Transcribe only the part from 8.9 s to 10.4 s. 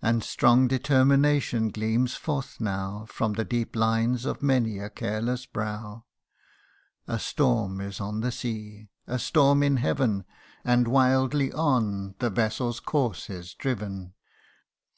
a storm in heaven;